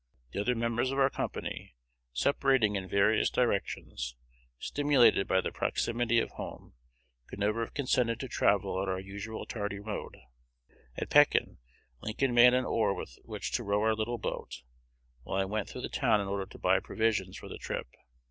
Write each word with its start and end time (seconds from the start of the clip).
The 0.31 0.41
other 0.41 0.55
members 0.55 0.89
of 0.89 0.97
our 0.97 1.11
company, 1.11 1.75
separating 2.11 2.75
in 2.75 2.89
various 2.89 3.29
directions, 3.29 4.15
stimulated 4.57 5.27
by 5.27 5.41
the 5.41 5.51
proximity 5.51 6.17
of 6.17 6.31
home, 6.31 6.73
could 7.27 7.37
never 7.37 7.59
have 7.63 7.75
consented 7.75 8.19
to 8.21 8.27
travel 8.27 8.81
at 8.81 8.89
our 8.89 8.99
usual 8.99 9.45
tardy 9.45 9.79
mode. 9.79 10.17
At 10.97 11.11
Pekin, 11.11 11.59
Lincoln 12.01 12.33
made 12.33 12.55
an 12.55 12.65
oar 12.65 12.95
with 12.95 13.19
which 13.25 13.51
to 13.51 13.63
row 13.63 13.83
our 13.83 13.93
little 13.93 14.17
boat, 14.17 14.63
while 15.21 15.39
I 15.39 15.45
went 15.45 15.69
through 15.69 15.81
the 15.81 15.87
town 15.87 16.19
in 16.19 16.27
order 16.27 16.47
to 16.47 16.57
buy 16.57 16.79
provisions 16.79 17.37
for 17.37 17.47
the 17.47 17.59
trip. 17.59 17.85